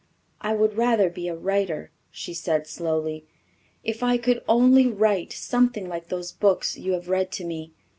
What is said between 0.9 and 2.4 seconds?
be a writer," she